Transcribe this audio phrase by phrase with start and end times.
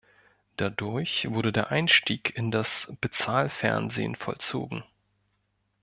[0.57, 4.83] Dadurch wurde der Einstieg in das Bezahlfernsehen vollzogen.